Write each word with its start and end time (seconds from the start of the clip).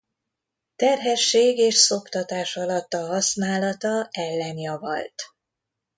Terhesség 0.75 1.57
és 1.57 1.75
szoptatás 1.75 2.57
alatt 2.57 2.93
a 2.93 3.05
használata 3.05 4.07
ellenjavallt. 4.11 5.23